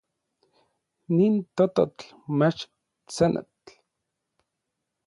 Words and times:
Nin 1.15 1.33
tototl 1.55 2.05
mach 2.37 2.59
tsanatl. 3.09 3.67